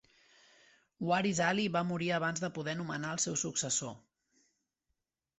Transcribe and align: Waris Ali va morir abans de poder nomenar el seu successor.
Waris 1.09 1.41
Ali 1.47 1.65
va 1.75 1.83
morir 1.89 2.07
abans 2.15 2.41
de 2.45 2.49
poder 2.55 2.75
nomenar 2.79 3.11
el 3.17 3.21
seu 3.27 3.37
successor. 3.43 3.93